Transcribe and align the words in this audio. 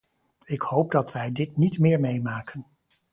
Ik 0.45 0.61
hoop 0.61 0.91
dat 0.91 1.11
wij 1.13 1.31
dit 1.31 1.57
niet 1.57 1.79
meer 1.79 1.99
meemaken. 1.99 2.65